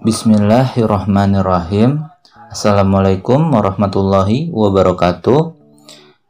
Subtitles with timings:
[0.00, 2.08] Bismillahirrahmanirrahim.
[2.48, 5.52] Assalamualaikum warahmatullahi wabarakatuh.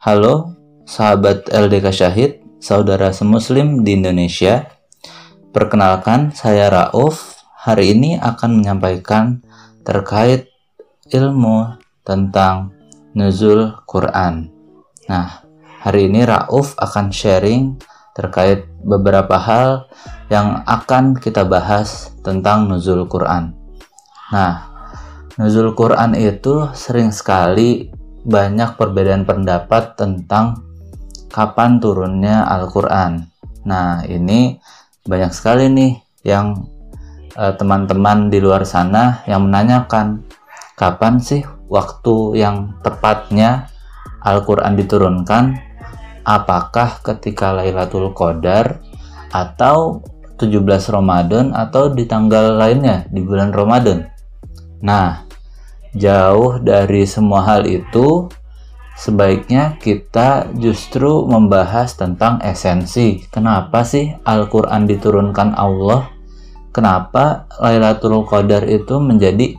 [0.03, 4.67] Halo, sahabat LDK Syahid, saudara semuslim di Indonesia.
[5.55, 7.47] Perkenalkan, saya Rauf.
[7.63, 9.39] Hari ini akan menyampaikan
[9.87, 10.51] terkait
[11.15, 12.75] ilmu tentang
[13.15, 14.51] nuzul Quran.
[15.07, 15.47] Nah,
[15.79, 17.79] hari ini Rauf akan sharing
[18.19, 19.87] terkait beberapa hal
[20.27, 23.60] yang akan kita bahas tentang nuzul Quran.
[24.31, 24.71] Nah,
[25.39, 27.91] nuzul Quran itu sering sekali
[28.23, 30.63] banyak perbedaan pendapat tentang
[31.31, 33.27] kapan turunnya Al-Quran.
[33.67, 34.59] Nah, ini
[35.07, 35.93] banyak sekali nih
[36.27, 36.67] yang
[37.35, 40.27] eh, teman-teman di luar sana yang menanyakan
[40.79, 43.71] kapan sih waktu yang tepatnya
[44.21, 45.45] Al-Quran diturunkan?
[46.21, 48.85] Apakah ketika Lailatul Qadar
[49.33, 50.05] atau
[50.37, 50.61] 17
[50.93, 54.10] Ramadan atau di tanggal lainnya di bulan Ramadan?
[54.81, 55.29] Nah,
[55.93, 58.29] jauh dari semua hal itu,
[58.97, 63.25] sebaiknya kita justru membahas tentang esensi.
[63.29, 66.09] Kenapa sih Al-Quran diturunkan Allah?
[66.71, 69.59] Kenapa Lailatul Qadar itu menjadi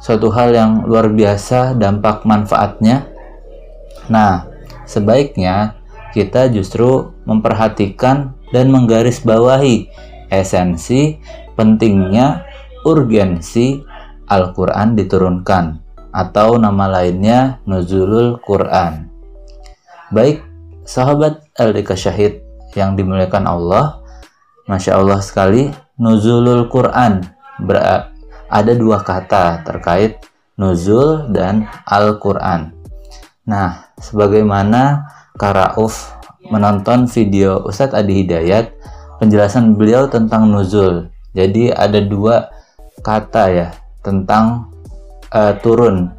[0.00, 3.10] suatu hal yang luar biasa dampak manfaatnya?
[4.08, 4.46] Nah,
[4.86, 5.82] sebaiknya
[6.14, 9.88] kita justru memperhatikan dan menggarisbawahi
[10.28, 11.18] esensi
[11.56, 12.44] pentingnya
[12.84, 13.82] urgensi
[14.32, 15.64] Al-Quran diturunkan
[16.08, 19.12] atau nama lainnya Nuzulul Quran.
[20.08, 20.40] Baik,
[20.88, 22.32] sahabat LDK Syahid
[22.72, 24.00] yang dimuliakan Allah,
[24.64, 25.68] Masya Allah sekali,
[26.00, 27.20] Nuzulul Quran
[28.52, 30.20] ada dua kata terkait
[30.56, 32.72] Nuzul dan Al-Quran.
[33.48, 35.08] Nah, sebagaimana
[35.40, 36.12] Karauf
[36.52, 38.76] menonton video Ustadz Adi Hidayat,
[39.16, 41.08] penjelasan beliau tentang Nuzul.
[41.32, 42.52] Jadi ada dua
[43.00, 43.68] kata ya,
[44.02, 44.68] tentang
[45.32, 46.10] uh, turun.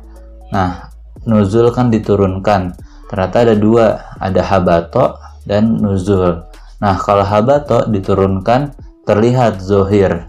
[0.50, 0.89] Nah,
[1.28, 2.75] nuzul kan diturunkan.
[3.12, 3.86] Ternyata ada dua,
[4.17, 6.47] ada habato dan nuzul.
[6.81, 10.25] Nah, kalau habato diturunkan terlihat zohir.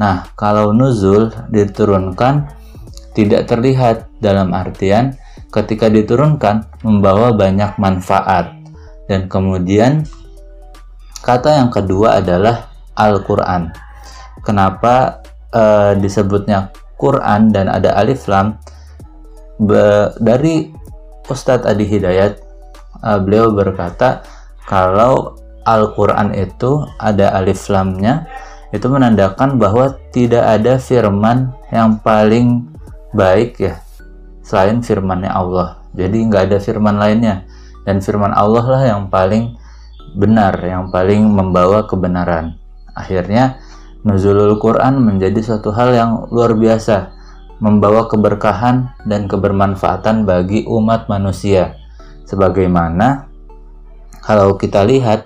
[0.00, 2.50] Nah, kalau nuzul diturunkan
[3.14, 5.14] tidak terlihat dalam artian
[5.54, 8.50] ketika diturunkan membawa banyak manfaat.
[9.06, 10.02] Dan kemudian
[11.22, 13.70] kata yang kedua adalah Al-Quran.
[14.42, 15.22] Kenapa
[15.54, 18.58] uh, disebutnya Quran dan ada alif lam
[19.54, 20.74] Be, dari
[21.30, 22.42] Ustadz Adi Hidayat
[23.06, 24.26] uh, beliau berkata
[24.66, 28.28] kalau Al-Quran itu ada alif lamnya
[28.74, 32.66] itu menandakan bahwa tidak ada firman yang paling
[33.14, 33.78] baik ya
[34.44, 35.80] selain firmannya Allah.
[35.94, 37.46] Jadi nggak ada firman lainnya.
[37.86, 39.54] Dan firman Allah lah yang paling
[40.18, 42.58] benar yang paling membawa kebenaran.
[42.98, 43.62] Akhirnya
[44.04, 47.08] Nuzulul Quran menjadi suatu hal yang luar biasa,
[47.56, 51.80] membawa keberkahan dan kebermanfaatan bagi umat manusia.
[52.28, 53.32] Sebagaimana
[54.20, 55.24] kalau kita lihat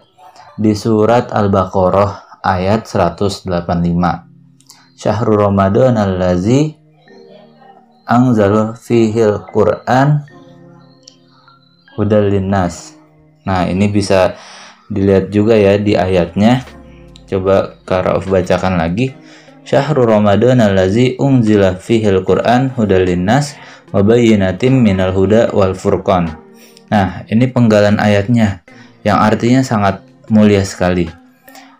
[0.54, 3.50] di surat Al-Baqarah ayat 185.
[4.94, 6.74] Syahrul Ramadan allazi
[8.06, 10.22] anzal fihil Quran
[11.98, 12.94] hudal linnas.
[13.42, 14.38] Nah, ini bisa
[14.86, 16.77] dilihat juga ya di ayatnya
[17.28, 19.12] Coba Karauf bacakan lagi.
[19.68, 23.52] Syahrul Ramadan allazi unzila fihil Qur'an hudal linnas
[23.92, 26.32] wa bayyinatim minal huda wal furqan.
[26.88, 28.64] Nah, ini penggalan ayatnya
[29.04, 30.00] yang artinya sangat
[30.32, 31.04] mulia sekali.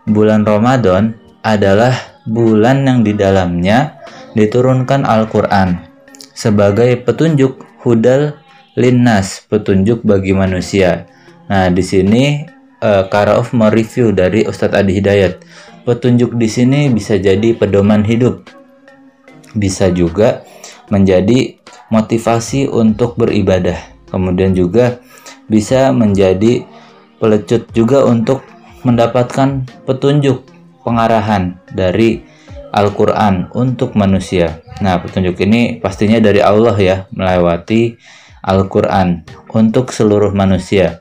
[0.04, 1.97] Bulan Ramadan adalah
[2.28, 4.04] bulan yang di dalamnya
[4.36, 5.88] diturunkan Al-Qur'an
[6.36, 8.36] sebagai petunjuk hudal
[8.76, 11.09] linnas, petunjuk bagi manusia.
[11.48, 12.44] Nah, di sini
[12.83, 15.43] uh, Karauf mereview dari Ustadz Adi Hidayat.
[15.89, 18.44] Petunjuk di sini bisa jadi pedoman hidup,
[19.56, 20.44] bisa juga
[20.93, 21.56] menjadi
[21.89, 23.78] motivasi untuk beribadah.
[24.12, 25.00] Kemudian juga
[25.49, 26.65] bisa menjadi
[27.16, 28.44] pelecut juga untuk
[28.84, 30.45] mendapatkan petunjuk
[30.84, 32.25] pengarahan dari
[32.69, 34.60] Al-Quran untuk manusia.
[34.84, 37.97] Nah, petunjuk ini pastinya dari Allah ya, melewati
[38.45, 41.01] Al-Quran untuk seluruh manusia.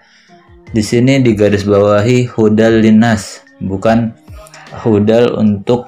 [0.67, 4.11] Di sini digarisbawahi hudal linas, bukan
[4.83, 5.87] hudal untuk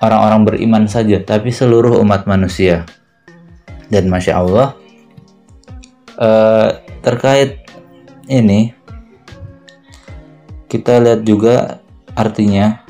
[0.00, 2.88] orang-orang beriman saja, tapi seluruh umat manusia.
[3.92, 4.68] Dan masya Allah,
[6.16, 6.68] uh,
[7.04, 7.64] terkait
[8.28, 8.72] ini
[10.68, 11.80] kita lihat juga
[12.12, 12.84] artinya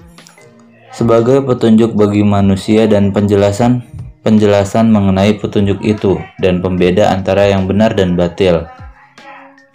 [0.90, 3.86] sebagai petunjuk bagi manusia dan penjelasan
[4.26, 8.66] penjelasan mengenai petunjuk itu dan pembeda antara yang benar dan batil.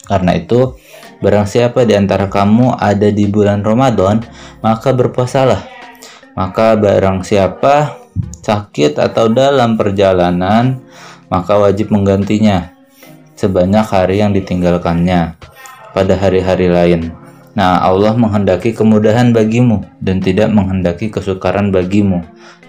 [0.03, 0.75] Karena itu,
[1.23, 4.19] Barang siapa di antara kamu ada di bulan Ramadan,
[4.59, 5.63] maka berpuasalah.
[6.35, 7.95] Maka barang siapa
[8.43, 10.83] sakit atau dalam perjalanan,
[11.31, 12.75] maka wajib menggantinya
[13.39, 15.39] sebanyak hari yang ditinggalkannya
[15.95, 17.15] pada hari-hari lain.
[17.55, 22.19] Nah, Allah menghendaki kemudahan bagimu dan tidak menghendaki kesukaran bagimu.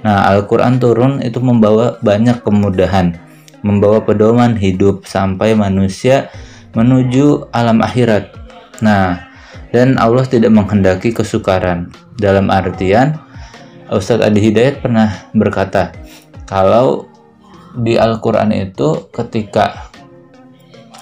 [0.06, 3.18] Nah, Al-Quran turun itu membawa banyak kemudahan,
[3.66, 6.30] membawa pedoman hidup sampai manusia
[6.76, 8.43] menuju alam akhirat.
[8.82, 9.30] Nah,
[9.70, 11.90] dan Allah tidak menghendaki kesukaran.
[12.18, 13.18] Dalam artian,
[13.90, 15.94] Ustadz Adi Hidayat pernah berkata,
[16.46, 17.10] kalau
[17.74, 19.90] di Al-Quran itu ketika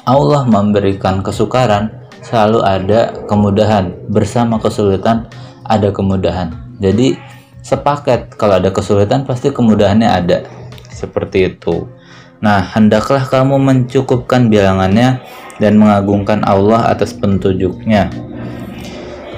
[0.08, 3.92] Allah memberikan kesukaran, selalu ada kemudahan.
[4.08, 5.28] Bersama kesulitan
[5.62, 6.50] ada kemudahan.
[6.82, 7.14] Jadi
[7.62, 8.34] sepaket.
[8.34, 10.42] Kalau ada kesulitan pasti kemudahannya ada.
[10.90, 11.86] Seperti itu.
[12.42, 15.22] Nah hendaklah kamu mencukupkan bilangannya
[15.62, 18.11] dan mengagungkan Allah atas petunjuknya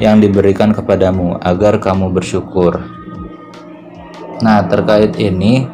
[0.01, 2.81] yang diberikan kepadamu agar kamu bersyukur
[4.41, 5.69] nah terkait ini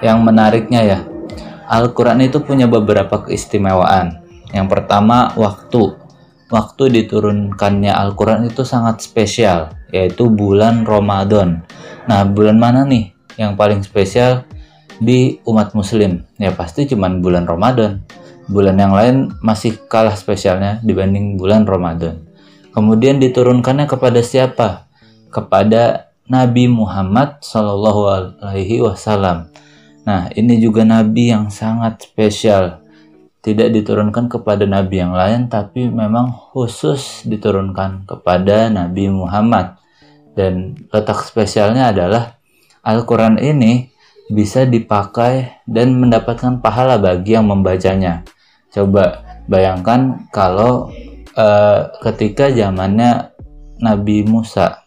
[0.00, 0.98] yang menariknya ya
[1.68, 4.24] Al-Quran itu punya beberapa keistimewaan
[4.56, 6.00] yang pertama waktu
[6.50, 11.62] waktu diturunkannya Al-Quran itu sangat spesial, yaitu bulan Ramadan.
[12.10, 14.44] Nah, bulan mana nih yang paling spesial
[14.98, 16.26] di umat muslim?
[16.36, 18.02] Ya pasti cuma bulan Ramadan.
[18.50, 22.18] Bulan yang lain masih kalah spesialnya dibanding bulan Ramadan.
[22.74, 24.90] Kemudian diturunkannya kepada siapa?
[25.30, 28.02] Kepada Nabi Muhammad Shallallahu
[28.42, 29.50] Alaihi Wasallam.
[30.02, 32.82] Nah, ini juga nabi yang sangat spesial
[33.40, 39.80] tidak diturunkan kepada nabi yang lain tapi memang khusus diturunkan kepada Nabi Muhammad
[40.36, 42.36] dan letak spesialnya adalah
[42.84, 43.88] Al-Quran ini
[44.28, 48.28] bisa dipakai dan mendapatkan pahala bagi yang membacanya
[48.70, 50.94] coba bayangkan kalau
[51.34, 53.34] uh, ketika zamannya
[53.80, 54.86] Nabi Musa.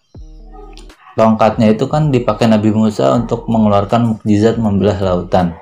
[1.14, 5.54] Tongkatnya itu kan dipakai Nabi Musa untuk mengeluarkan mukjizat membelah lautan.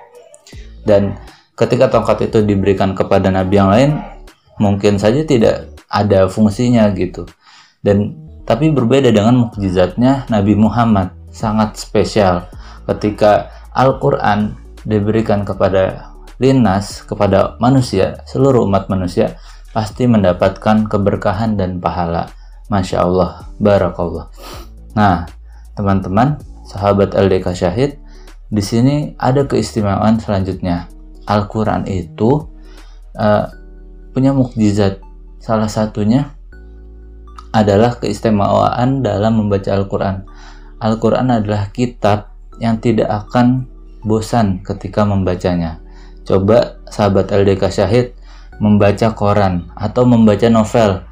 [0.87, 1.19] Dan
[1.59, 3.91] ketika tongkat itu diberikan kepada nabi yang lain
[4.57, 7.27] mungkin saja tidak ada fungsinya gitu.
[7.83, 8.15] Dan
[8.47, 12.47] tapi berbeda dengan mukjizatnya Nabi Muhammad sangat spesial.
[12.87, 16.10] Ketika Al-Quran diberikan kepada
[16.41, 19.37] linas kepada manusia seluruh umat manusia
[19.71, 22.33] pasti mendapatkan keberkahan dan pahala
[22.73, 24.33] Masya Allah Barakallah
[24.97, 25.29] nah
[25.77, 28.01] teman-teman sahabat LDK Syahid
[28.51, 30.89] di sini ada keistimewaan selanjutnya
[31.29, 32.51] Al-Quran itu
[33.15, 33.45] uh,
[34.11, 34.99] punya mukjizat.
[35.41, 36.35] Salah satunya
[37.55, 40.27] adalah keistimewaan dalam membaca Al-Quran.
[40.83, 43.65] Al-Quran adalah kitab yang tidak akan
[44.05, 45.81] bosan ketika membacanya.
[46.31, 48.15] Coba sahabat LDK Syahid
[48.63, 51.03] membaca koran atau membaca novel.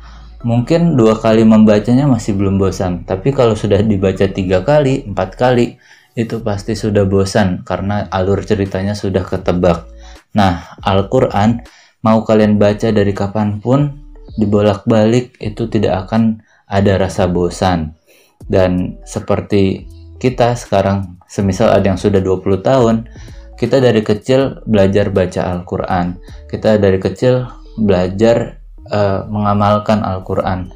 [0.48, 5.76] Mungkin dua kali membacanya masih belum bosan, tapi kalau sudah dibaca tiga kali, empat kali,
[6.16, 9.84] itu pasti sudah bosan karena alur ceritanya sudah ketebak.
[10.32, 11.68] Nah, Al-Quran
[12.00, 14.00] mau kalian baca dari kapan pun,
[14.40, 18.00] dibolak-balik itu tidak akan ada rasa bosan.
[18.40, 19.84] Dan seperti
[20.24, 23.12] kita sekarang, semisal ada yang sudah 20 tahun,
[23.60, 26.16] kita dari kecil belajar baca Al-Quran.
[26.48, 27.44] Kita dari kecil
[27.76, 30.72] belajar uh, mengamalkan Al-Quran.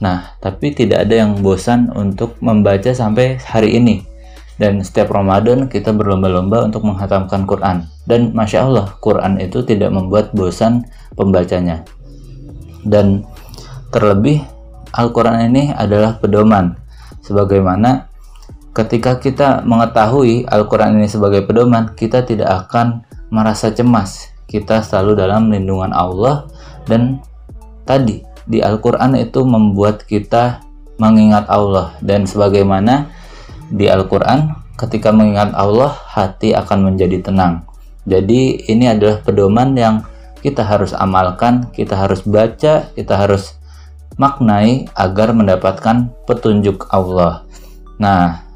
[0.00, 4.08] Nah, tapi tidak ada yang bosan untuk membaca sampai hari ini
[4.60, 10.36] dan setiap Ramadan kita berlomba-lomba untuk menghatamkan Quran dan Masya Allah Quran itu tidak membuat
[10.36, 10.84] bosan
[11.16, 11.80] pembacanya
[12.84, 13.24] dan
[13.88, 14.44] terlebih
[14.92, 16.76] Al-Quran ini adalah pedoman
[17.24, 18.09] sebagaimana
[18.70, 24.30] ketika kita mengetahui Al-Quran ini sebagai pedoman kita tidak akan merasa cemas.
[24.50, 26.50] Kita selalu dalam lindungan Allah
[26.90, 27.22] dan
[27.86, 30.62] tadi di Al-Quran itu membuat kita
[30.98, 31.94] mengingat Allah.
[32.02, 33.06] Dan sebagaimana
[33.70, 37.62] di Al-Quran ketika mengingat Allah hati akan menjadi tenang.
[38.10, 40.02] Jadi ini adalah pedoman yang
[40.40, 43.60] kita harus amalkan kita harus baca kita harus
[44.16, 47.44] maknai agar mendapatkan petunjuk Allah.
[48.00, 48.49] Nah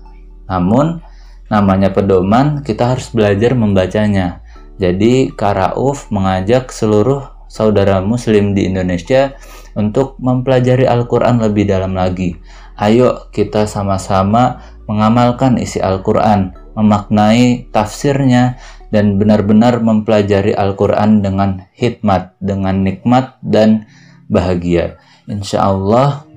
[0.50, 1.00] namun
[1.48, 4.42] namanya pedoman kita harus belajar membacanya
[4.80, 9.38] jadi Karauf mengajak seluruh saudara muslim di Indonesia
[9.78, 12.34] untuk mempelajari Al-Quran lebih dalam lagi
[12.80, 18.60] ayo kita sama-sama mengamalkan isi Al-Quran, memaknai tafsirnya,
[18.92, 23.88] dan benar-benar mempelajari Al-Quran dengan hikmat, dengan nikmat, dan
[24.30, 25.00] bahagia.
[25.26, 26.28] Insya Allah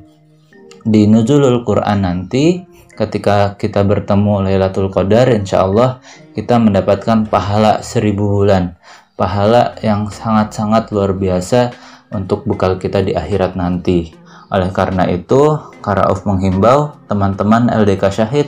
[0.88, 2.64] di Nuzulul Quran nanti
[2.98, 6.02] ketika kita bertemu Lailatul Qadar insya Allah
[6.34, 8.74] kita mendapatkan pahala seribu bulan.
[9.14, 11.74] Pahala yang sangat-sangat luar biasa
[12.14, 14.14] untuk bekal kita di akhirat nanti.
[14.50, 18.48] Oleh karena itu, Karauf menghimbau teman-teman LDK Syahid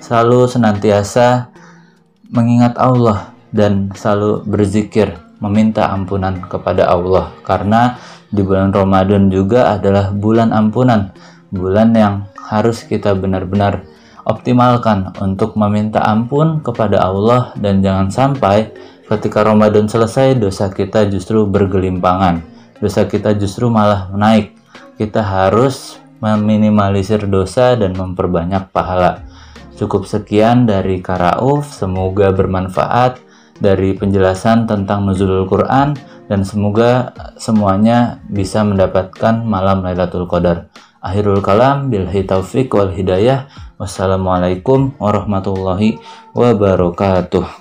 [0.00, 1.48] selalu senantiasa
[2.28, 7.32] mengingat Allah dan selalu berzikir meminta ampunan kepada Allah.
[7.42, 7.96] Karena
[8.28, 11.10] di bulan Ramadan juga adalah bulan ampunan
[11.50, 13.82] bulan yang harus kita benar-benar
[14.24, 18.72] optimalkan untuk meminta ampun kepada Allah dan jangan sampai
[19.10, 22.42] ketika Ramadan selesai dosa kita justru bergelimpangan.
[22.78, 24.56] Dosa kita justru malah naik.
[24.96, 29.24] Kita harus meminimalisir dosa dan memperbanyak pahala.
[29.80, 33.16] Cukup sekian dari Karauf semoga bermanfaat
[33.60, 35.96] dari penjelasan tentang nuzulul Quran
[36.28, 40.68] dan semoga semuanya bisa mendapatkan malam Lailatul Qadar.
[41.00, 43.48] Akhirul kalam bilhi taufik wal hidayah.
[43.80, 45.96] Wassalamualaikum warahmatullahi
[46.36, 47.59] wabarakatuh.